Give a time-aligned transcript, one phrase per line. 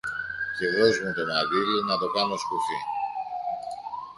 [0.57, 2.77] και δωσ' μου το μαντίλι να το κάνω σκουφί.